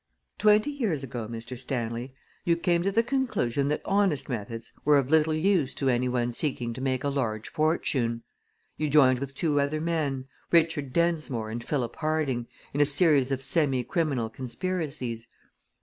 [0.39, 1.55] "Twenty years ago, Mr.
[1.55, 6.09] Stanley, you came to the conclusion that honest methods were of little use to any
[6.09, 8.23] one seeking to make a large fortune.
[8.77, 13.43] You joined with two other men, Richard Densmore and Philip Harding, in a series of
[13.43, 15.27] semicriminal conspiracies.